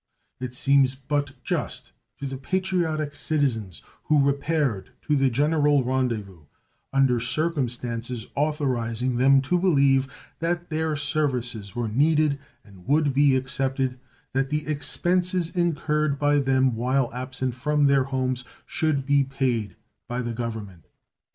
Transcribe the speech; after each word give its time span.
It 0.39 0.55
seems 0.55 0.95
but 0.95 1.33
just 1.43 1.91
to 2.17 2.25
the 2.25 2.37
patriotic 2.39 3.15
citizens 3.15 3.83
who 4.05 4.19
repaired 4.25 4.89
to 5.03 5.15
the 5.15 5.29
general 5.29 5.83
rendezvous 5.83 6.45
under 6.91 7.19
circumstances 7.19 8.25
authorizing 8.33 9.17
them 9.17 9.43
to 9.43 9.59
believe 9.59 10.11
that 10.39 10.71
their 10.71 10.95
services 10.95 11.75
were 11.75 11.87
needed 11.87 12.39
and 12.65 12.87
would 12.87 13.13
be 13.13 13.35
accepted 13.35 13.99
that 14.33 14.49
the 14.49 14.65
expenses 14.65 15.51
incurred 15.55 16.17
by 16.17 16.39
them 16.39 16.73
while 16.75 17.11
absent 17.13 17.53
from 17.53 17.85
their 17.85 18.05
homes 18.05 18.43
should 18.65 19.05
be 19.05 19.23
paid 19.23 19.75
by 20.07 20.23
the 20.23 20.33
Government. 20.33 20.87